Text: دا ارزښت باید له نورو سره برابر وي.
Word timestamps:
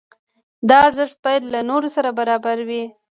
دا 0.69 0.77
ارزښت 0.87 1.17
باید 1.25 1.43
له 1.53 1.59
نورو 1.69 1.87
سره 1.95 2.09
برابر 2.19 2.57
وي. 2.67 2.83